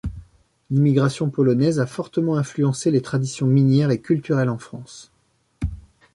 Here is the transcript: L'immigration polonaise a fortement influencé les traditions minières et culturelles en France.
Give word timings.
L'immigration 0.71 1.29
polonaise 1.29 1.79
a 1.79 1.85
fortement 1.85 2.35
influencé 2.35 2.89
les 2.89 3.03
traditions 3.03 3.45
minières 3.45 3.91
et 3.91 4.01
culturelles 4.01 4.49
en 4.49 4.57
France. 4.57 5.11